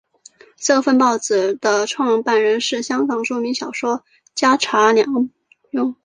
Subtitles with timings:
[0.57, 5.29] 这份报纸的创办人是香港著名小说家查良
[5.71, 5.95] 镛。